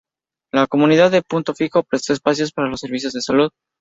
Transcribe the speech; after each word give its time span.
La 0.51 0.65
comunidad 0.65 1.11
de 1.11 1.21
Punto 1.21 1.53
Fijo 1.53 1.83
prestó 1.83 2.13
espacios 2.13 2.51
para 2.51 2.67
los 2.69 2.79
servicios 2.79 3.13
de 3.13 3.21
salud. 3.21 3.51